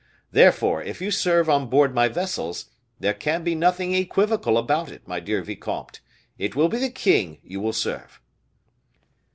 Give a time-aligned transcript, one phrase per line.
[0.31, 5.07] Therefore, if you serve on board my vessels, there can be nothing equivocal about it,
[5.07, 5.99] my dear vicomte;
[6.39, 8.19] it will be the king you will serve."